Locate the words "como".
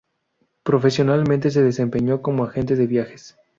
2.23-2.43